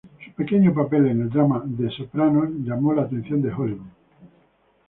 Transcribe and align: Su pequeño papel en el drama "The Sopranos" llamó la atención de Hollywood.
Su 0.25 0.31
pequeño 0.31 0.73
papel 0.73 1.09
en 1.09 1.21
el 1.21 1.29
drama 1.29 1.63
"The 1.77 1.91
Sopranos" 1.91 2.49
llamó 2.65 2.91
la 2.91 3.03
atención 3.03 3.39
de 3.39 3.53
Hollywood. 3.53 3.85